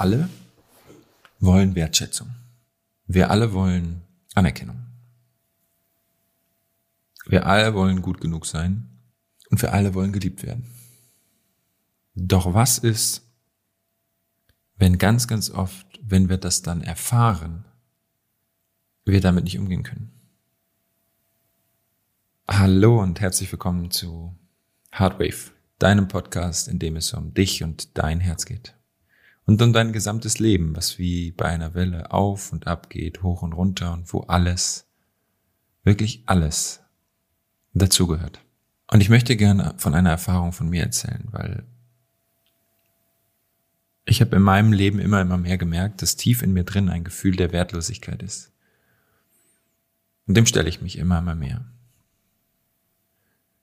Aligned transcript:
Alle 0.00 0.30
wollen 1.40 1.74
Wertschätzung. 1.74 2.30
Wir 3.06 3.30
alle 3.30 3.52
wollen 3.52 4.00
Anerkennung. 4.34 4.86
Wir 7.26 7.44
alle 7.44 7.74
wollen 7.74 8.00
gut 8.00 8.18
genug 8.18 8.46
sein 8.46 8.88
und 9.50 9.60
wir 9.60 9.74
alle 9.74 9.92
wollen 9.92 10.14
geliebt 10.14 10.42
werden. 10.42 10.64
Doch 12.14 12.54
was 12.54 12.78
ist, 12.78 13.26
wenn 14.76 14.96
ganz, 14.96 15.28
ganz 15.28 15.50
oft, 15.50 15.86
wenn 16.02 16.30
wir 16.30 16.38
das 16.38 16.62
dann 16.62 16.80
erfahren, 16.80 17.66
wir 19.04 19.20
damit 19.20 19.44
nicht 19.44 19.58
umgehen 19.58 19.82
können? 19.82 20.10
Hallo 22.48 23.02
und 23.02 23.20
herzlich 23.20 23.52
willkommen 23.52 23.90
zu 23.90 24.34
Hardwave, 24.92 25.50
deinem 25.78 26.08
Podcast, 26.08 26.68
in 26.68 26.78
dem 26.78 26.96
es 26.96 27.12
um 27.12 27.34
dich 27.34 27.62
und 27.62 27.98
dein 27.98 28.20
Herz 28.20 28.46
geht 28.46 28.79
und 29.46 29.60
um 29.62 29.72
dein 29.72 29.92
gesamtes 29.92 30.38
Leben, 30.38 30.76
was 30.76 30.98
wie 30.98 31.32
bei 31.32 31.46
einer 31.46 31.74
Welle 31.74 32.12
auf 32.12 32.52
und 32.52 32.66
ab 32.66 32.90
geht, 32.90 33.22
hoch 33.22 33.42
und 33.42 33.52
runter 33.52 33.92
und 33.92 34.12
wo 34.12 34.20
alles, 34.20 34.86
wirklich 35.82 36.22
alles 36.26 36.80
dazugehört. 37.74 38.40
Und 38.88 39.00
ich 39.00 39.08
möchte 39.08 39.36
gerne 39.36 39.74
von 39.76 39.94
einer 39.94 40.10
Erfahrung 40.10 40.52
von 40.52 40.68
mir 40.68 40.82
erzählen, 40.82 41.28
weil 41.30 41.64
ich 44.04 44.20
habe 44.20 44.36
in 44.36 44.42
meinem 44.42 44.72
Leben 44.72 44.98
immer, 44.98 45.20
immer 45.20 45.38
mehr 45.38 45.58
gemerkt, 45.58 46.02
dass 46.02 46.16
tief 46.16 46.42
in 46.42 46.52
mir 46.52 46.64
drin 46.64 46.88
ein 46.88 47.04
Gefühl 47.04 47.36
der 47.36 47.52
Wertlosigkeit 47.52 48.22
ist. 48.22 48.52
Und 50.26 50.36
dem 50.36 50.46
stelle 50.46 50.68
ich 50.68 50.82
mich 50.82 50.98
immer, 50.98 51.18
immer 51.18 51.34
mehr. 51.34 51.64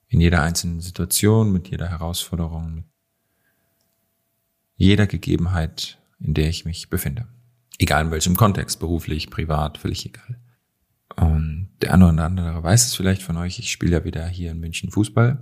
In 0.07 0.21
jeder 0.21 0.41
einzelnen 0.41 0.79
Situation, 0.79 1.51
mit 1.51 1.67
jeder 1.67 1.89
Herausforderung, 1.89 2.75
mit 2.75 2.85
jeder 4.77 5.07
Gegebenheit, 5.07 5.99
in 6.19 6.33
der 6.33 6.49
ich 6.49 6.65
mich 6.65 6.89
befinde. 6.89 7.27
Egal 7.79 8.05
in 8.05 8.11
welchem 8.11 8.37
Kontext, 8.37 8.79
beruflich, 8.79 9.29
privat, 9.29 9.77
völlig 9.77 10.05
egal. 10.05 10.39
Und 11.15 11.69
der 11.81 11.93
eine 11.93 12.09
oder 12.09 12.25
andere 12.25 12.63
weiß 12.63 12.85
es 12.85 12.95
vielleicht 12.95 13.23
von 13.23 13.37
euch, 13.37 13.59
ich 13.59 13.71
spiele 13.71 13.97
ja 13.97 14.03
wieder 14.05 14.27
hier 14.27 14.51
in 14.51 14.59
München 14.59 14.91
Fußball 14.91 15.39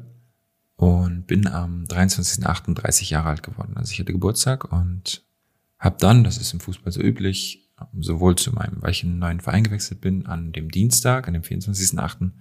und 0.77 1.27
bin 1.27 1.47
am 1.47 1.83
23.38 1.85 3.09
Jahre 3.09 3.29
alt 3.29 3.43
geworden. 3.43 3.73
Also 3.75 3.91
ich 3.91 3.99
hatte 3.99 4.13
Geburtstag 4.13 4.71
und 4.71 5.23
habe 5.79 5.97
dann, 5.99 6.23
das 6.23 6.37
ist 6.37 6.53
im 6.53 6.59
Fußball 6.59 6.91
so 6.91 7.01
üblich, 7.01 7.69
sowohl 7.99 8.35
zu 8.35 8.53
meinem, 8.53 8.81
weil 8.81 8.91
ich 8.91 9.03
in 9.03 9.11
einen 9.11 9.19
neuen 9.19 9.41
Verein 9.41 9.63
gewechselt 9.63 10.01
bin, 10.01 10.25
an 10.25 10.53
dem 10.53 10.71
Dienstag, 10.71 11.27
an 11.27 11.33
dem 11.33 11.43
24.8., 11.43 12.31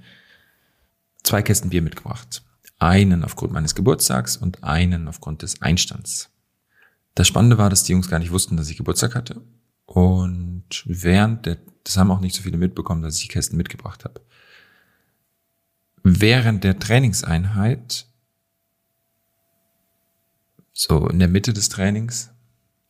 zwei 1.23 1.43
Kästen 1.43 1.71
Bier 1.71 1.83
mitgebracht. 1.83 2.45
Einen 2.79 3.25
aufgrund 3.25 3.53
meines 3.53 3.75
Geburtstags 3.75 4.37
und 4.37 4.63
einen 4.63 5.09
aufgrund 5.09 5.43
des 5.43 5.61
Einstands. 5.63 6.31
Das 7.15 7.29
Spannende 7.29 7.59
war, 7.59 7.71
dass 7.71 7.85
die 7.85 7.93
Jungs 7.93 8.11
gar 8.11 8.19
nicht 8.19 8.33
wussten, 8.33 8.57
dass 8.57 8.69
ich 8.69 8.77
Geburtstag 8.77 9.15
hatte. 9.15 9.41
Und 9.87 10.83
während 10.87 11.47
der, 11.47 11.59
das 11.85 11.97
haben 11.97 12.11
auch 12.11 12.21
nicht 12.21 12.35
so 12.35 12.43
viele 12.43 12.57
mitbekommen, 12.57 13.03
dass 13.03 13.17
ich 13.17 13.23
die 13.23 13.29
Kästen 13.29 13.57
mitgebracht 13.57 14.05
habe. 14.05 14.21
Während 16.03 16.65
der 16.65 16.79
Trainingseinheit, 16.79 18.07
so 20.73 21.09
in 21.09 21.19
der 21.19 21.29
Mitte 21.29 21.53
des 21.53 21.69
Trainings, 21.69 22.31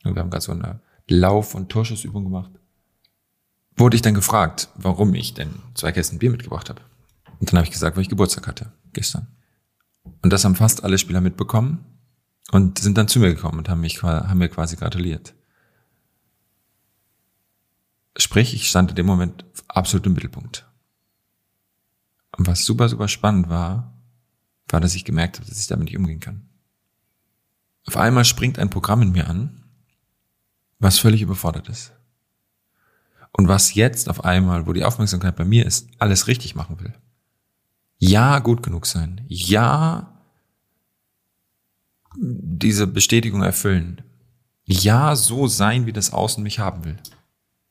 wir 0.03 0.15
haben 0.15 0.29
gerade 0.29 0.41
so 0.41 0.51
eine 0.51 0.81
Lauf- 1.07 1.53
und 1.53 1.69
Torschussübung 1.69 2.23
gemacht, 2.23 2.51
wurde 3.77 3.95
ich 3.95 4.01
dann 4.01 4.15
gefragt, 4.15 4.69
warum 4.75 5.13
ich 5.13 5.33
denn 5.33 5.53
zwei 5.75 5.91
Kästen 5.91 6.19
Bier 6.19 6.31
mitgebracht 6.31 6.69
habe. 6.69 6.81
Und 7.39 7.51
dann 7.51 7.57
habe 7.57 7.65
ich 7.65 7.73
gesagt, 7.73 7.95
weil 7.95 8.01
ich 8.01 8.09
Geburtstag 8.09 8.47
hatte, 8.47 8.71
gestern. 8.93 9.27
Und 10.21 10.33
das 10.33 10.45
haben 10.45 10.55
fast 10.55 10.83
alle 10.83 10.97
Spieler 10.97 11.21
mitbekommen 11.21 11.85
und 12.51 12.79
sind 12.79 12.97
dann 12.97 13.07
zu 13.07 13.19
mir 13.19 13.33
gekommen 13.33 13.59
und 13.59 13.69
haben 13.69 13.81
mich 13.81 14.03
haben 14.03 14.37
mir 14.37 14.49
quasi 14.49 14.75
gratuliert. 14.75 15.33
Sprich, 18.17 18.53
ich 18.53 18.69
stand 18.69 18.91
in 18.91 18.95
dem 18.95 19.05
Moment 19.05 19.45
absolut 19.67 20.05
im 20.05 20.13
Mittelpunkt. 20.13 20.69
Und 22.37 22.47
was 22.47 22.65
super, 22.65 22.89
super 22.89 23.07
spannend 23.07 23.49
war, 23.49 23.93
war, 24.69 24.79
dass 24.79 24.95
ich 24.95 25.05
gemerkt 25.05 25.37
habe, 25.37 25.49
dass 25.49 25.59
ich 25.59 25.67
damit 25.67 25.85
nicht 25.85 25.97
umgehen 25.97 26.19
kann. 26.19 26.49
Auf 27.87 27.97
einmal 27.97 28.25
springt 28.25 28.57
ein 28.57 28.69
Programm 28.69 29.01
in 29.01 29.11
mir 29.11 29.29
an, 29.29 29.63
was 30.79 30.99
völlig 30.99 31.21
überfordert 31.21 31.69
ist. 31.69 31.93
Und 33.31 33.47
was 33.47 33.73
jetzt 33.73 34.09
auf 34.09 34.23
einmal, 34.23 34.65
wo 34.65 34.73
die 34.73 34.85
Aufmerksamkeit 34.85 35.35
bei 35.35 35.45
mir 35.45 35.65
ist, 35.65 35.89
alles 35.99 36.27
richtig 36.27 36.55
machen 36.55 36.79
will. 36.79 36.93
Ja, 37.97 38.39
gut 38.39 38.63
genug 38.63 38.85
sein. 38.85 39.25
Ja, 39.27 40.14
diese 42.17 42.87
Bestätigung 42.87 43.43
erfüllen. 43.43 44.01
Ja, 44.65 45.15
so 45.15 45.47
sein, 45.47 45.85
wie 45.85 45.93
das 45.93 46.13
Außen 46.13 46.43
mich 46.43 46.59
haben 46.59 46.85
will. 46.85 46.97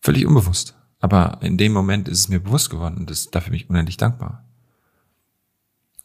Völlig 0.01 0.27
unbewusst. 0.27 0.75
Aber 1.01 1.39
in 1.43 1.59
dem 1.59 1.73
Moment 1.73 2.09
ist 2.09 2.21
es 2.21 2.29
mir 2.29 2.41
bewusst 2.41 2.71
geworden 2.71 2.97
und 2.97 3.11
das, 3.11 3.31
dafür 3.31 3.51
bin 3.51 3.61
ich 3.61 3.69
unendlich 3.69 3.97
dankbar. 3.97 4.45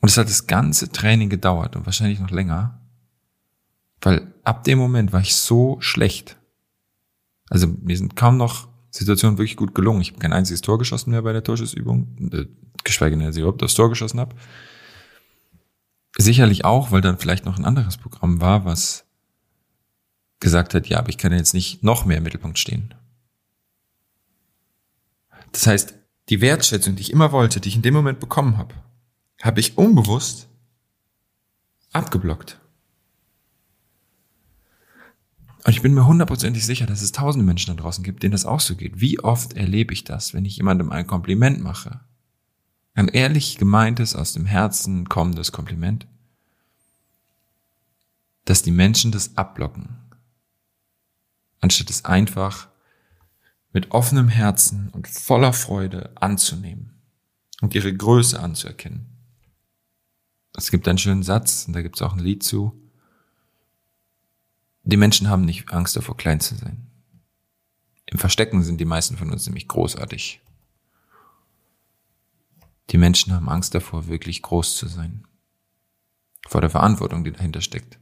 Und 0.01 0.09
es 0.09 0.17
hat 0.17 0.27
das 0.27 0.47
ganze 0.47 0.91
Training 0.91 1.29
gedauert 1.29 1.75
und 1.75 1.85
wahrscheinlich 1.85 2.19
noch 2.19 2.31
länger, 2.31 2.79
weil 4.01 4.33
ab 4.43 4.63
dem 4.63 4.79
Moment 4.79 5.11
war 5.11 5.21
ich 5.21 5.35
so 5.35 5.77
schlecht. 5.81 6.37
Also 7.49 7.67
mir 7.67 7.97
sind 7.97 8.15
kaum 8.15 8.37
noch 8.37 8.67
Situationen 8.91 9.37
wirklich 9.37 9.57
gut 9.57 9.75
gelungen. 9.75 10.01
Ich 10.01 10.11
habe 10.11 10.19
kein 10.19 10.33
einziges 10.33 10.61
Tor 10.61 10.77
geschossen 10.77 11.11
mehr 11.11 11.21
bei 11.21 11.33
der 11.33 11.43
Torschussübung, 11.43 12.29
äh, 12.31 12.45
geschweige 12.83 13.17
denn, 13.17 13.25
dass 13.25 13.35
ich 13.35 13.41
überhaupt 13.41 13.61
das 13.61 13.73
Tor 13.73 13.89
geschossen 13.89 14.19
habe. 14.19 14.35
Sicherlich 16.21 16.65
auch, 16.65 16.91
weil 16.91 16.99
dann 16.99 17.17
vielleicht 17.17 17.45
noch 17.45 17.57
ein 17.57 17.63
anderes 17.63 17.95
Programm 17.95 18.41
war, 18.41 18.65
was 18.65 19.05
gesagt 20.41 20.73
hat, 20.73 20.87
ja, 20.87 20.99
aber 20.99 21.07
ich 21.07 21.17
kann 21.17 21.31
jetzt 21.31 21.53
nicht 21.53 21.81
noch 21.81 22.03
mehr 22.03 22.17
im 22.17 22.23
Mittelpunkt 22.23 22.59
stehen. 22.59 22.93
Das 25.53 25.65
heißt, 25.65 25.93
die 26.27 26.41
Wertschätzung, 26.41 26.97
die 26.97 27.03
ich 27.03 27.13
immer 27.13 27.31
wollte, 27.31 27.61
die 27.61 27.69
ich 27.69 27.77
in 27.77 27.83
dem 27.83 27.93
Moment 27.93 28.19
bekommen 28.19 28.57
habe, 28.57 28.75
habe 29.41 29.61
ich 29.61 29.77
unbewusst 29.77 30.49
abgeblockt. 31.93 32.59
Und 35.63 35.71
ich 35.71 35.81
bin 35.81 35.93
mir 35.93 36.05
hundertprozentig 36.05 36.65
sicher, 36.65 36.85
dass 36.85 37.01
es 37.01 37.13
tausende 37.13 37.45
Menschen 37.45 37.73
da 37.73 37.81
draußen 37.81 38.03
gibt, 38.03 38.23
denen 38.23 38.33
das 38.33 38.45
auch 38.45 38.59
so 38.59 38.75
geht. 38.75 38.99
Wie 38.99 39.21
oft 39.21 39.53
erlebe 39.53 39.93
ich 39.93 40.03
das, 40.03 40.33
wenn 40.33 40.43
ich 40.43 40.57
jemandem 40.57 40.91
ein 40.91 41.07
Kompliment 41.07 41.61
mache 41.61 42.01
ein 42.99 43.07
ehrlich 43.07 43.57
gemeintes, 43.57 44.13
aus 44.13 44.33
dem 44.33 44.45
Herzen 44.45 45.07
kommendes 45.07 45.53
Kompliment, 45.53 46.05
dass 48.43 48.61
die 48.61 48.71
Menschen 48.71 49.13
das 49.13 49.37
abblocken, 49.37 49.97
anstatt 51.61 51.89
es 51.89 52.03
einfach 52.03 52.67
mit 53.71 53.91
offenem 53.91 54.27
Herzen 54.27 54.89
und 54.89 55.07
voller 55.07 55.53
Freude 55.53 56.11
anzunehmen 56.15 56.99
und 57.61 57.73
ihre 57.73 57.95
Größe 57.95 58.37
anzuerkennen. 58.37 59.07
Es 60.53 60.69
gibt 60.69 60.85
einen 60.87 60.97
schönen 60.97 61.23
Satz, 61.23 61.65
und 61.67 61.73
da 61.73 61.81
gibt 61.81 61.95
es 61.95 62.01
auch 62.01 62.13
ein 62.13 62.19
Lied 62.19 62.43
zu. 62.43 62.81
Die 64.83 64.97
Menschen 64.97 65.29
haben 65.29 65.45
nicht 65.45 65.71
Angst 65.71 65.95
davor, 65.95 66.17
klein 66.17 66.41
zu 66.41 66.55
sein. 66.55 66.87
Im 68.07 68.17
Verstecken 68.17 68.61
sind 68.63 68.81
die 68.81 68.85
meisten 68.85 69.15
von 69.15 69.31
uns 69.31 69.45
nämlich 69.45 69.69
großartig. 69.69 70.41
Die 72.91 72.97
Menschen 72.97 73.33
haben 73.33 73.49
Angst 73.49 73.75
davor, 73.75 74.07
wirklich 74.07 74.41
groß 74.41 74.75
zu 74.75 74.87
sein. 74.87 75.27
Vor 76.47 76.61
der 76.61 76.69
Verantwortung, 76.69 77.23
die 77.23 77.31
dahinter 77.31 77.61
steckt. 77.61 77.99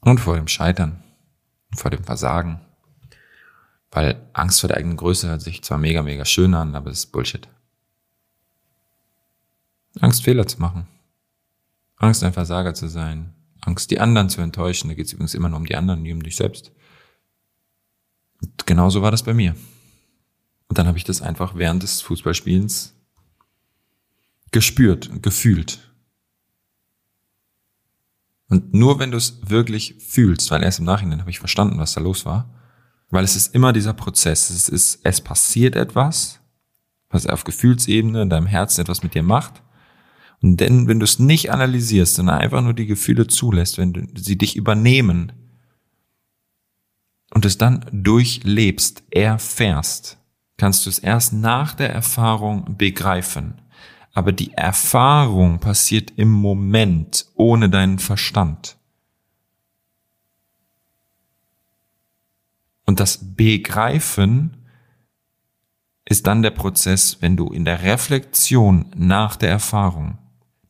Und 0.00 0.18
vor 0.20 0.36
dem 0.36 0.48
Scheitern. 0.48 1.02
Und 1.70 1.78
vor 1.78 1.90
dem 1.90 2.04
Versagen. 2.04 2.60
Weil 3.90 4.28
Angst 4.32 4.60
vor 4.60 4.68
der 4.68 4.78
eigenen 4.78 4.96
Größe 4.96 5.28
hört 5.28 5.42
sich 5.42 5.62
zwar 5.62 5.78
mega, 5.78 6.02
mega 6.02 6.24
schön 6.24 6.54
an, 6.54 6.74
aber 6.74 6.90
es 6.90 7.00
ist 7.00 7.12
Bullshit. 7.12 7.48
Angst, 10.00 10.24
Fehler 10.24 10.46
zu 10.46 10.60
machen. 10.60 10.88
Angst, 11.96 12.24
ein 12.24 12.32
Versager 12.32 12.74
zu 12.74 12.88
sein. 12.88 13.34
Angst, 13.60 13.90
die 13.90 14.00
anderen 14.00 14.28
zu 14.28 14.40
enttäuschen. 14.40 14.88
Da 14.88 14.94
geht 14.94 15.06
es 15.06 15.12
übrigens 15.12 15.34
immer 15.34 15.48
nur 15.48 15.58
um 15.58 15.66
die 15.66 15.76
anderen, 15.76 16.02
nie 16.02 16.12
um 16.12 16.22
dich 16.22 16.36
selbst. 16.36 16.72
Und 18.42 18.66
genauso 18.66 19.02
war 19.02 19.10
das 19.10 19.22
bei 19.22 19.34
mir. 19.34 19.54
Und 20.68 20.78
dann 20.78 20.86
habe 20.86 20.98
ich 20.98 21.04
das 21.04 21.22
einfach 21.22 21.54
während 21.54 21.82
des 21.82 22.00
Fußballspielens 22.00 22.94
gespürt 24.50 25.08
und 25.08 25.22
gefühlt. 25.22 25.92
Und 28.48 28.72
nur 28.72 28.98
wenn 28.98 29.10
du 29.10 29.16
es 29.16 29.38
wirklich 29.48 29.96
fühlst, 29.98 30.50
weil 30.50 30.62
erst 30.62 30.78
im 30.78 30.84
Nachhinein 30.84 31.20
habe 31.20 31.30
ich 31.30 31.38
verstanden, 31.38 31.78
was 31.78 31.94
da 31.94 32.00
los 32.00 32.24
war, 32.24 32.54
weil 33.10 33.24
es 33.24 33.36
ist 33.36 33.54
immer 33.54 33.72
dieser 33.72 33.94
Prozess. 33.94 34.50
Es 34.50 34.68
ist, 34.68 35.00
es 35.02 35.20
passiert 35.20 35.76
etwas, 35.76 36.40
was 37.10 37.26
auf 37.26 37.44
Gefühlsebene 37.44 38.22
in 38.22 38.30
deinem 38.30 38.46
Herzen 38.46 38.82
etwas 38.82 39.02
mit 39.02 39.14
dir 39.14 39.22
macht. 39.22 39.62
Und 40.42 40.58
denn, 40.58 40.88
wenn 40.88 41.00
du 41.00 41.04
es 41.04 41.18
nicht 41.18 41.50
analysierst, 41.50 42.16
sondern 42.16 42.38
einfach 42.38 42.60
nur 42.60 42.74
die 42.74 42.86
Gefühle 42.86 43.26
zulässt, 43.26 43.78
wenn 43.78 43.92
du, 43.92 44.06
sie 44.14 44.36
dich 44.36 44.56
übernehmen 44.56 45.32
und 47.32 47.44
es 47.44 47.56
dann 47.56 47.86
durchlebst, 47.92 49.04
erfährst, 49.10 50.18
kannst 50.56 50.86
du 50.86 50.90
es 50.90 50.98
erst 50.98 51.32
nach 51.32 51.74
der 51.74 51.90
Erfahrung 51.90 52.76
begreifen. 52.76 53.60
Aber 54.12 54.32
die 54.32 54.52
Erfahrung 54.52 55.58
passiert 55.58 56.12
im 56.16 56.30
Moment 56.30 57.26
ohne 57.34 57.68
deinen 57.68 57.98
Verstand. 57.98 58.76
Und 62.86 63.00
das 63.00 63.34
Begreifen 63.34 64.56
ist 66.04 66.26
dann 66.26 66.42
der 66.42 66.50
Prozess, 66.50 67.20
wenn 67.20 67.36
du 67.36 67.48
in 67.48 67.64
der 67.64 67.82
Reflexion 67.82 68.86
nach 68.94 69.36
der 69.36 69.50
Erfahrung 69.50 70.18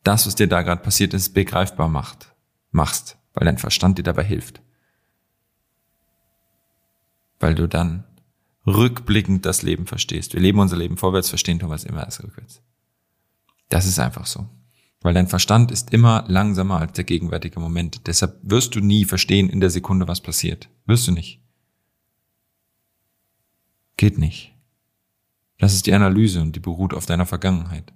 das, 0.04 0.26
was 0.26 0.34
dir 0.34 0.46
da 0.46 0.62
gerade 0.62 0.82
passiert 0.82 1.14
ist, 1.14 1.30
begreifbar 1.30 1.88
macht, 1.88 2.34
machst, 2.70 3.16
weil 3.32 3.46
dein 3.46 3.58
Verstand 3.58 3.98
dir 3.98 4.02
dabei 4.02 4.22
hilft. 4.22 4.60
Weil 7.40 7.54
du 7.54 7.66
dann 7.66 8.04
rückblickend 8.66 9.44
das 9.44 9.62
Leben 9.62 9.86
verstehst. 9.86 10.34
Wir 10.34 10.40
leben 10.40 10.58
unser 10.58 10.76
Leben 10.76 10.96
vorwärts, 10.96 11.28
verstehen 11.28 11.58
Thomas 11.58 11.84
immer 11.84 12.04
erst 12.04 12.22
rückwärts. 12.22 12.62
Das 13.68 13.86
ist 13.86 13.98
einfach 13.98 14.26
so. 14.26 14.48
Weil 15.00 15.14
dein 15.14 15.28
Verstand 15.28 15.70
ist 15.70 15.92
immer 15.92 16.24
langsamer 16.28 16.80
als 16.80 16.92
der 16.92 17.04
gegenwärtige 17.04 17.60
Moment. 17.60 18.06
Deshalb 18.06 18.38
wirst 18.42 18.74
du 18.74 18.80
nie 18.80 19.04
verstehen 19.04 19.50
in 19.50 19.60
der 19.60 19.68
Sekunde, 19.68 20.08
was 20.08 20.22
passiert. 20.22 20.70
Wirst 20.86 21.06
du 21.06 21.12
nicht. 21.12 21.42
Geht 23.96 24.18
nicht. 24.18 24.54
Das 25.58 25.74
ist 25.74 25.86
die 25.86 25.92
Analyse 25.92 26.40
und 26.40 26.56
die 26.56 26.60
beruht 26.60 26.94
auf 26.94 27.06
deiner 27.06 27.26
Vergangenheit. 27.26 27.92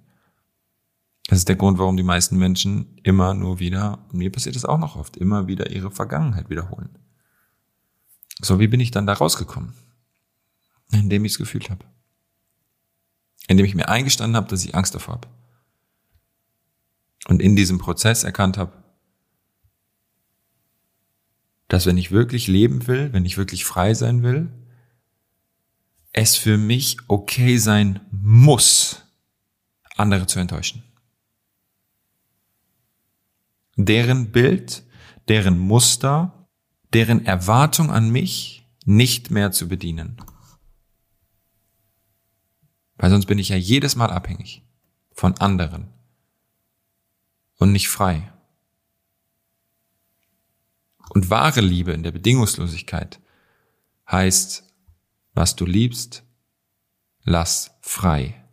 Das 1.27 1.39
ist 1.39 1.49
der 1.49 1.55
Grund, 1.55 1.77
warum 1.77 1.97
die 1.97 2.03
meisten 2.03 2.37
Menschen 2.37 2.95
immer 3.03 3.33
nur 3.33 3.59
wieder, 3.59 4.05
und 4.11 4.17
mir 4.17 4.31
passiert 4.31 4.55
es 4.55 4.65
auch 4.65 4.79
noch 4.79 4.95
oft, 4.95 5.17
immer 5.17 5.47
wieder 5.47 5.69
ihre 5.69 5.91
Vergangenheit 5.91 6.49
wiederholen. 6.49 6.97
So, 8.41 8.59
wie 8.59 8.67
bin 8.67 8.79
ich 8.79 8.91
dann 8.91 9.05
da 9.05 9.13
rausgekommen? 9.13 9.73
Indem 10.91 11.25
ich 11.25 11.33
es 11.33 11.37
gefühlt 11.37 11.69
habe. 11.69 11.85
Indem 13.47 13.65
ich 13.65 13.75
mir 13.75 13.89
eingestanden 13.89 14.35
habe, 14.35 14.47
dass 14.47 14.65
ich 14.65 14.75
Angst 14.75 14.95
davor 14.95 15.15
habe. 15.15 15.27
Und 17.27 17.41
in 17.41 17.55
diesem 17.55 17.77
Prozess 17.77 18.23
erkannt 18.23 18.57
habe, 18.57 18.73
dass 21.67 21.85
wenn 21.85 21.97
ich 21.97 22.11
wirklich 22.11 22.47
leben 22.47 22.87
will, 22.87 23.13
wenn 23.13 23.25
ich 23.25 23.37
wirklich 23.37 23.63
frei 23.63 23.93
sein 23.93 24.23
will, 24.23 24.51
es 26.11 26.35
für 26.35 26.57
mich 26.57 26.97
okay 27.07 27.57
sein 27.57 28.01
muss, 28.11 29.03
andere 29.95 30.25
zu 30.27 30.39
enttäuschen. 30.39 30.83
Deren 33.75 34.31
Bild, 34.31 34.83
deren 35.27 35.59
Muster, 35.59 36.47
deren 36.93 37.25
Erwartung 37.25 37.91
an 37.91 38.09
mich 38.09 38.67
nicht 38.85 39.29
mehr 39.29 39.51
zu 39.51 39.67
bedienen. 39.67 40.17
Weil 42.99 43.09
sonst 43.09 43.27
bin 43.27 43.39
ich 43.39 43.49
ja 43.49 43.55
jedes 43.55 43.95
Mal 43.95 44.11
abhängig 44.11 44.61
von 45.13 45.37
anderen 45.37 45.87
und 47.57 47.71
nicht 47.71 47.87
frei. 47.87 48.31
Und 51.09 51.29
wahre 51.29 51.61
Liebe 51.61 51.93
in 51.93 52.03
der 52.03 52.11
Bedingungslosigkeit 52.11 53.19
heißt, 54.11 54.65
was 55.33 55.55
du 55.55 55.65
liebst, 55.65 56.23
lass 57.23 57.71
frei. 57.81 58.43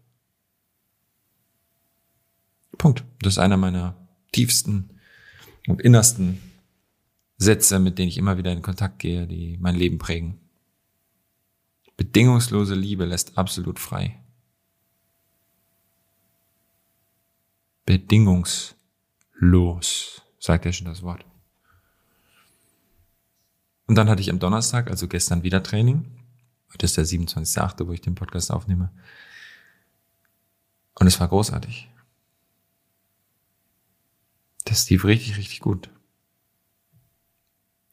Punkt. 2.79 3.05
Das 3.21 3.35
ist 3.35 3.39
einer 3.39 3.57
meiner 3.57 3.97
tiefsten 4.31 4.91
und 5.67 5.83
innersten 5.83 6.41
Sätze, 7.37 7.81
mit 7.81 7.99
denen 7.99 8.09
ich 8.09 8.17
immer 8.17 8.39
wieder 8.39 8.53
in 8.53 8.63
Kontakt 8.63 9.01
gehe, 9.01 9.27
die 9.27 9.59
mein 9.59 9.75
Leben 9.75 9.99
prägen. 9.99 10.39
Bedingungslose 11.97 12.77
Liebe 12.77 13.07
lässt 13.07 13.37
absolut 13.37 13.81
frei. 13.81 14.21
Bedingungslos 17.87 18.77
los, 19.39 20.23
sagt 20.39 20.65
ja 20.65 20.73
schon 20.73 20.87
das 20.87 21.03
Wort. 21.03 21.25
Und 23.87 23.95
dann 23.95 24.09
hatte 24.09 24.21
ich 24.21 24.31
am 24.31 24.39
Donnerstag, 24.39 24.91
also 24.91 25.07
gestern 25.07 25.43
wieder 25.43 25.63
Training. 25.63 26.11
Heute 26.73 26.87
ist 26.87 26.97
der 26.97 27.07
27.8., 27.07 27.87
wo 27.87 27.93
ich 27.93 28.01
den 28.01 28.15
Podcast 28.15 28.51
aufnehme. 28.51 28.91
Und 30.95 31.07
es 31.07 31.21
war 31.21 31.29
großartig. 31.29 31.89
Das 34.65 34.91
lief 34.91 35.05
richtig, 35.05 35.37
richtig 35.37 35.61
gut. 35.61 35.89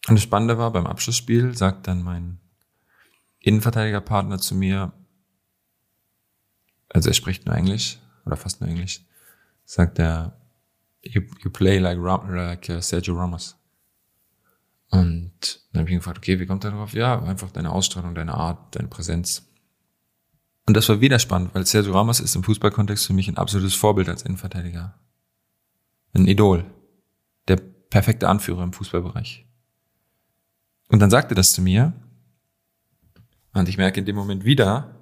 Und 0.07 0.15
das 0.15 0.23
Spannende 0.23 0.57
war, 0.57 0.71
beim 0.71 0.87
Abschlussspiel 0.87 1.55
sagt 1.55 1.87
dann 1.87 2.01
mein 2.01 2.39
Innenverteidigerpartner 3.39 4.39
zu 4.39 4.55
mir, 4.55 4.91
also 6.89 7.09
er 7.09 7.13
spricht 7.13 7.45
nur 7.45 7.55
Englisch, 7.55 7.99
oder 8.25 8.37
fast 8.37 8.59
nur 8.59 8.69
Englisch, 8.69 9.05
sagt 9.65 9.99
er, 9.99 10.37
you, 11.01 11.21
you 11.43 11.49
play 11.51 11.77
like, 11.77 11.97
like 11.97 12.69
uh, 12.69 12.81
Sergio 12.81 13.15
Ramos. 13.15 13.57
Und 14.89 15.61
dann 15.71 15.81
habe 15.81 15.89
ich 15.89 15.93
ihn 15.93 15.99
gefragt, 15.99 16.19
okay, 16.19 16.39
wie 16.39 16.45
kommt 16.45 16.63
er 16.63 16.71
darauf? 16.71 16.93
Ja, 16.93 17.21
einfach 17.23 17.51
deine 17.51 17.71
Ausstrahlung, 17.71 18.13
deine 18.13 18.35
Art, 18.35 18.75
deine 18.75 18.87
Präsenz. 18.87 19.49
Und 20.65 20.77
das 20.77 20.87
war 20.87 21.01
wieder 21.01 21.19
spannend, 21.19 21.53
weil 21.55 21.65
Sergio 21.65 21.93
Ramos 21.93 22.19
ist 22.19 22.35
im 22.35 22.43
Fußballkontext 22.43 23.07
für 23.07 23.13
mich 23.13 23.27
ein 23.27 23.37
absolutes 23.37 23.73
Vorbild 23.73 24.07
als 24.07 24.21
Innenverteidiger. 24.21 24.99
Ein 26.13 26.27
Idol. 26.27 26.65
Der 27.47 27.57
perfekte 27.57 28.29
Anführer 28.29 28.63
im 28.63 28.71
Fußballbereich. 28.71 29.47
Und 30.89 30.99
dann 30.99 31.09
sagte 31.09 31.35
das 31.35 31.53
zu 31.53 31.61
mir. 31.61 31.93
Und 33.53 33.67
ich 33.67 33.77
merke 33.77 33.99
in 33.99 34.05
dem 34.05 34.15
Moment 34.15 34.45
wieder, 34.45 34.95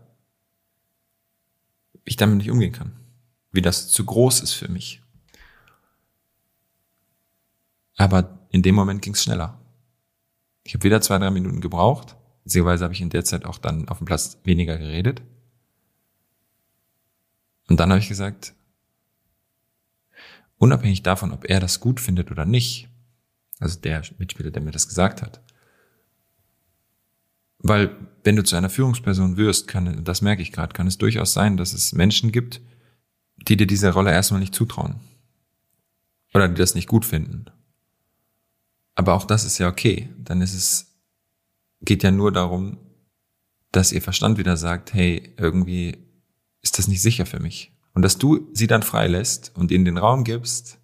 wie 1.94 2.12
ich 2.12 2.16
damit 2.16 2.38
nicht 2.38 2.50
umgehen 2.50 2.72
kann. 2.72 3.01
Wie 3.52 3.62
das 3.62 3.90
zu 3.90 4.06
groß 4.06 4.42
ist 4.42 4.54
für 4.54 4.70
mich. 4.70 5.02
Aber 7.98 8.40
in 8.50 8.62
dem 8.64 8.76
Moment 8.76 9.02
ging 9.02 9.14
es 9.14 9.24
schneller. 9.24 9.60
Ich 10.64 10.74
habe 10.74 10.84
wieder 10.84 11.02
zwei, 11.02 11.18
drei 11.18 11.32
Minuten 11.32 11.62
gebraucht. 11.62 12.16
Beziehungsweise 12.44 12.84
habe 12.84 12.94
ich 12.94 13.02
in 13.02 13.10
der 13.10 13.24
Zeit 13.24 13.46
auch 13.46 13.58
dann 13.58 13.88
auf 13.90 14.00
dem 14.00 14.06
Platz 14.06 14.38
weniger 14.44 14.78
geredet. 14.78 15.22
Und 17.68 17.80
dann 17.80 17.90
habe 17.90 18.00
ich 18.00 18.10
gesagt, 18.10 18.54
unabhängig 20.58 21.04
davon, 21.04 21.32
ob 21.32 21.46
er 21.46 21.60
das 21.60 21.80
gut 21.80 22.00
findet 22.00 22.32
oder 22.32 22.46
nicht, 22.46 22.90
also 23.60 23.80
der 23.80 24.04
Mitspieler, 24.18 24.52
der 24.52 24.62
mir 24.62 24.72
das 24.72 24.88
gesagt 24.88 25.22
hat, 25.22 25.42
weil 27.60 27.96
wenn 28.24 28.36
du 28.36 28.44
zu 28.44 28.56
einer 28.56 28.70
Führungsperson 28.70 29.38
wirst, 29.38 29.68
kann, 29.68 30.04
das 30.04 30.22
merke 30.22 30.42
ich 30.42 30.52
gerade, 30.52 30.74
kann 30.74 30.88
es 30.88 30.98
durchaus 30.98 31.34
sein, 31.34 31.58
dass 31.58 31.74
es 31.74 31.94
Menschen 31.94 32.32
gibt, 32.32 32.62
die 33.52 33.58
dir 33.58 33.68
diese 33.68 33.92
Rolle 33.92 34.12
erstmal 34.12 34.40
nicht 34.40 34.56
zutrauen. 34.56 35.02
Oder 36.34 36.48
die 36.48 36.56
das 36.56 36.74
nicht 36.74 36.88
gut 36.88 37.04
finden. 37.04 37.46
Aber 38.96 39.14
auch 39.14 39.26
das 39.26 39.44
ist 39.44 39.58
ja 39.58 39.68
okay. 39.68 40.10
Dann 40.20 40.42
ist 40.42 40.54
es, 40.54 40.96
geht 41.82 42.02
ja 42.02 42.12
nur 42.12 42.32
darum, 42.32 42.78
dass 43.74 43.92
ihr 43.92 44.02
Verstand 44.02 44.38
wieder 44.38 44.56
sagt, 44.56 44.94
hey, 44.94 45.36
irgendwie 45.38 45.98
ist 46.62 46.80
das 46.80 46.88
nicht 46.88 47.02
sicher 47.02 47.26
für 47.26 47.42
mich. 47.42 47.74
Und 47.94 48.04
dass 48.04 48.18
du 48.18 48.50
sie 48.54 48.68
dann 48.68 48.84
freilässt 48.84 49.52
und 49.54 49.70
ihnen 49.70 49.84
den 49.84 49.98
Raum 49.98 50.24
gibst, 50.24 50.80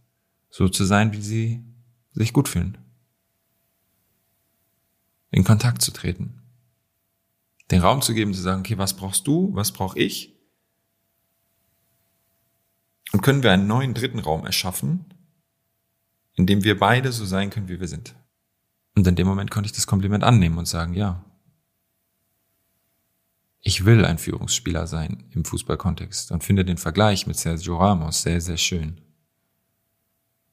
so 0.49 0.67
zu 0.67 0.83
sein, 0.83 1.13
wie 1.13 1.21
sie 1.21 1.63
sich 2.11 2.33
gut 2.33 2.49
fühlen. 2.49 2.77
In 5.31 5.45
Kontakt 5.45 5.81
zu 5.81 5.91
treten. 5.91 6.41
Den 7.71 7.81
Raum 7.81 8.01
zu 8.01 8.13
geben, 8.13 8.33
zu 8.33 8.41
sagen, 8.41 8.59
okay, 8.59 8.77
was 8.77 8.93
brauchst 8.93 9.25
du, 9.25 9.51
was 9.53 9.71
brauche 9.71 9.97
ich? 9.97 10.36
Und 13.13 13.21
können 13.21 13.43
wir 13.43 13.51
einen 13.51 13.67
neuen 13.67 13.93
dritten 13.93 14.19
Raum 14.19 14.45
erschaffen, 14.45 15.05
in 16.33 16.45
dem 16.45 16.63
wir 16.63 16.77
beide 16.77 17.11
so 17.11 17.25
sein 17.25 17.49
können, 17.49 17.67
wie 17.67 17.79
wir 17.79 17.87
sind. 17.87 18.15
Und 18.95 19.07
in 19.07 19.15
dem 19.15 19.27
Moment 19.27 19.51
konnte 19.51 19.67
ich 19.67 19.73
das 19.73 19.87
Kompliment 19.87 20.23
annehmen 20.23 20.57
und 20.57 20.67
sagen, 20.67 20.93
ja, 20.93 21.23
ich 23.59 23.85
will 23.85 24.05
ein 24.05 24.17
Führungsspieler 24.17 24.87
sein 24.87 25.25
im 25.31 25.45
Fußballkontext 25.45 26.31
und 26.31 26.43
finde 26.43 26.63
den 26.63 26.77
Vergleich 26.77 27.27
mit 27.27 27.37
Sergio 27.37 27.77
Ramos 27.77 28.21
sehr, 28.21 28.39
sehr 28.39 28.57
schön. 28.57 29.01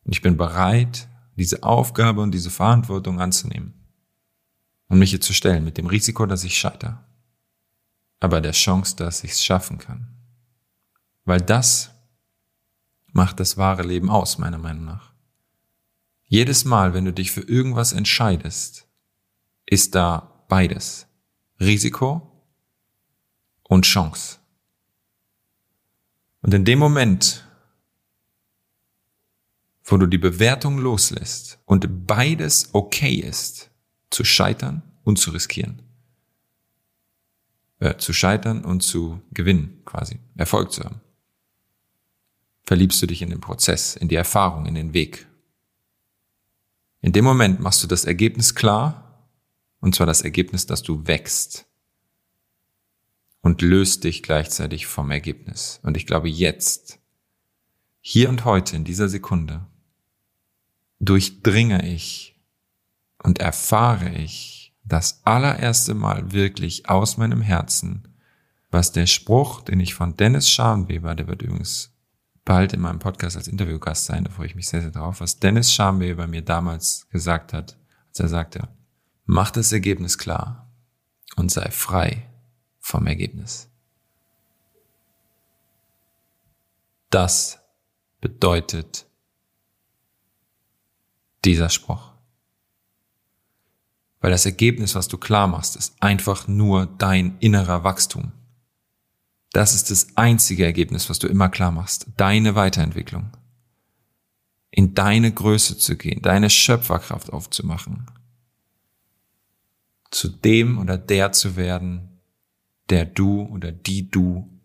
Und 0.04 0.12
ich 0.12 0.22
bin 0.22 0.36
bereit, 0.36 1.08
diese 1.36 1.62
Aufgabe 1.62 2.20
und 2.20 2.32
diese 2.32 2.50
Verantwortung 2.50 3.20
anzunehmen 3.20 3.74
und 4.88 4.98
mich 4.98 5.10
hier 5.10 5.20
zu 5.20 5.32
stellen 5.32 5.64
mit 5.64 5.78
dem 5.78 5.86
Risiko, 5.86 6.26
dass 6.26 6.44
ich 6.44 6.58
scheitere, 6.58 6.98
aber 8.20 8.40
der 8.40 8.52
Chance, 8.52 8.96
dass 8.96 9.24
ich 9.24 9.32
es 9.32 9.44
schaffen 9.44 9.78
kann. 9.78 10.08
Weil 11.24 11.40
das 11.40 11.93
macht 13.14 13.40
das 13.40 13.56
wahre 13.56 13.82
Leben 13.82 14.10
aus, 14.10 14.38
meiner 14.38 14.58
Meinung 14.58 14.84
nach. 14.84 15.12
Jedes 16.26 16.64
Mal, 16.64 16.94
wenn 16.94 17.04
du 17.04 17.12
dich 17.12 17.30
für 17.30 17.42
irgendwas 17.42 17.92
entscheidest, 17.92 18.86
ist 19.66 19.94
da 19.94 20.44
beides. 20.48 21.06
Risiko 21.60 22.30
und 23.62 23.86
Chance. 23.86 24.38
Und 26.42 26.52
in 26.52 26.64
dem 26.64 26.78
Moment, 26.78 27.46
wo 29.84 29.96
du 29.96 30.06
die 30.06 30.18
Bewertung 30.18 30.78
loslässt 30.78 31.60
und 31.66 32.06
beides 32.06 32.70
okay 32.72 33.14
ist, 33.14 33.70
zu 34.10 34.24
scheitern 34.24 34.82
und 35.04 35.18
zu 35.18 35.30
riskieren, 35.30 35.82
äh, 37.78 37.96
zu 37.96 38.12
scheitern 38.12 38.64
und 38.64 38.82
zu 38.82 39.20
gewinnen, 39.32 39.82
quasi, 39.84 40.18
Erfolg 40.36 40.72
zu 40.72 40.82
haben, 40.84 41.00
verliebst 42.64 43.00
du 43.02 43.06
dich 43.06 43.22
in 43.22 43.30
den 43.30 43.40
Prozess, 43.40 43.96
in 43.96 44.08
die 44.08 44.16
Erfahrung, 44.16 44.66
in 44.66 44.74
den 44.74 44.94
Weg 44.94 45.26
in 47.04 47.12
dem 47.12 47.26
Moment 47.26 47.60
machst 47.60 47.82
du 47.82 47.86
das 47.86 48.06
Ergebnis 48.06 48.54
klar 48.54 49.28
Und 49.80 49.94
zwar 49.94 50.06
das 50.06 50.22
Ergebnis, 50.22 50.64
dass 50.64 50.82
du 50.82 51.06
wächst 51.06 51.66
und 53.42 53.60
löst 53.60 54.04
dich 54.04 54.22
gleichzeitig 54.22 54.86
vom 54.86 55.10
Ergebnis. 55.10 55.80
Und 55.82 55.98
ich 55.98 56.06
glaube, 56.06 56.30
jetzt, 56.30 56.98
hier 58.00 58.30
und 58.30 58.46
heute, 58.46 58.74
in 58.74 58.84
dieser 58.84 59.10
Sekunde, 59.10 59.66
durchdringe 60.98 61.86
ich 61.86 62.40
und 63.22 63.38
erfahre 63.38 64.08
ich 64.14 64.74
das 64.82 65.20
allererste 65.26 65.92
Mal 65.92 66.32
wirklich 66.32 66.88
aus 66.88 67.18
meinem 67.18 67.42
Herzen, 67.42 68.08
was 68.70 68.92
der 68.92 69.06
Spruch, 69.06 69.60
den 69.60 69.78
ich 69.78 69.92
von 69.92 70.16
Dennis 70.16 70.48
Scharnweber, 70.48 71.14
der 71.14 71.28
wird 71.28 71.42
übrigens 71.42 71.93
bald 72.44 72.72
in 72.72 72.80
meinem 72.80 72.98
Podcast 72.98 73.36
als 73.36 73.48
Interviewgast 73.48 74.04
sein, 74.04 74.24
da 74.24 74.30
freue 74.30 74.46
ich 74.46 74.54
mich 74.54 74.68
sehr, 74.68 74.82
sehr 74.82 74.90
drauf, 74.90 75.20
was 75.20 75.38
Dennis 75.38 75.72
Scharnweber 75.72 76.26
mir 76.26 76.42
damals 76.42 77.08
gesagt 77.10 77.52
hat, 77.52 77.78
als 78.08 78.20
er 78.20 78.28
sagte, 78.28 78.68
mach 79.24 79.50
das 79.50 79.72
Ergebnis 79.72 80.18
klar 80.18 80.70
und 81.36 81.50
sei 81.50 81.70
frei 81.70 82.28
vom 82.78 83.06
Ergebnis. 83.06 83.70
Das 87.10 87.60
bedeutet 88.20 89.06
dieser 91.44 91.70
Spruch. 91.70 92.12
Weil 94.20 94.30
das 94.30 94.46
Ergebnis, 94.46 94.94
was 94.94 95.08
du 95.08 95.18
klar 95.18 95.46
machst, 95.46 95.76
ist 95.76 96.02
einfach 96.02 96.48
nur 96.48 96.86
dein 96.86 97.36
innerer 97.38 97.84
Wachstum. 97.84 98.32
Das 99.54 99.72
ist 99.72 99.92
das 99.92 100.08
einzige 100.16 100.64
Ergebnis, 100.64 101.08
was 101.08 101.20
du 101.20 101.28
immer 101.28 101.48
klar 101.48 101.70
machst. 101.70 102.08
Deine 102.16 102.56
Weiterentwicklung. 102.56 103.30
In 104.72 104.94
deine 104.94 105.32
Größe 105.32 105.78
zu 105.78 105.96
gehen, 105.96 106.22
deine 106.22 106.50
Schöpferkraft 106.50 107.32
aufzumachen. 107.32 108.10
Zu 110.10 110.28
dem 110.28 110.80
oder 110.80 110.98
der 110.98 111.30
zu 111.30 111.54
werden, 111.54 112.20
der 112.90 113.04
du 113.04 113.42
oder 113.42 113.70
die 113.70 114.10
du 114.10 114.60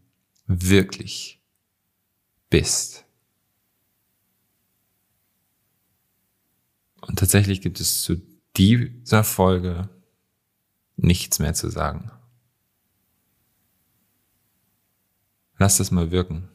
wirklich 0.48 1.39
bist. 2.50 3.05
Und 7.01 7.19
tatsächlich 7.19 7.62
gibt 7.62 7.79
es 7.79 8.01
zu 8.01 8.24
dieser 8.58 9.24
Folge 9.24 9.88
nichts 10.96 11.38
mehr 11.38 11.53
zu 11.53 11.69
sagen. 11.69 12.12
Lass 15.60 15.78
das 15.78 15.92
mal 15.92 16.10
wirken. 16.10 16.48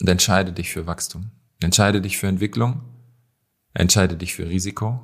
Und 0.00 0.08
entscheide 0.08 0.52
dich 0.52 0.70
für 0.70 0.86
Wachstum. 0.86 1.32
Entscheide 1.60 2.00
dich 2.00 2.16
für 2.16 2.28
Entwicklung. 2.28 2.80
Entscheide 3.74 4.16
dich 4.16 4.34
für 4.34 4.48
Risiko. 4.48 5.00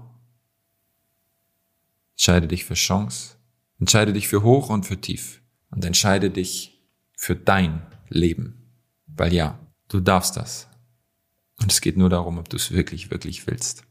Entscheide 2.12 2.48
dich 2.48 2.64
für 2.64 2.74
Chance. 2.74 3.36
Entscheide 3.78 4.12
dich 4.12 4.28
für 4.28 4.42
hoch 4.42 4.70
und 4.70 4.86
für 4.86 4.98
tief. 4.98 5.42
Und 5.70 5.84
entscheide 5.84 6.30
dich 6.30 6.80
für 7.16 7.36
dein 7.36 7.82
Leben. 8.08 8.72
Weil 9.06 9.34
ja, 9.34 9.58
du 9.88 10.00
darfst 10.00 10.36
das. 10.36 10.68
Und 11.60 11.72
es 11.72 11.80
geht 11.80 11.96
nur 11.96 12.08
darum, 12.08 12.38
ob 12.38 12.48
du 12.48 12.56
es 12.56 12.70
wirklich, 12.70 13.10
wirklich 13.10 13.46
willst. 13.46 13.84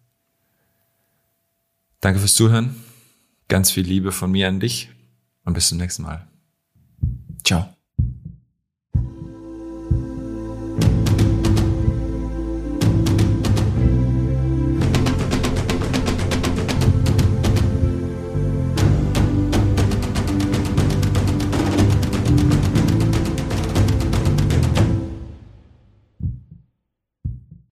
Danke 2.00 2.20
fürs 2.20 2.36
Zuhören. 2.36 2.76
Ganz 3.48 3.72
viel 3.72 3.86
Liebe 3.86 4.12
von 4.12 4.32
mir 4.32 4.48
an 4.48 4.60
dich 4.60 4.90
und 5.44 5.54
bis 5.54 5.70
zum 5.70 5.78
nächsten 5.78 6.04
Mal. 6.04 6.28
Ciao. 7.44 7.76